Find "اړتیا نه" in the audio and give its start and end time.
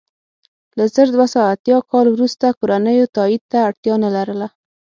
3.67-4.09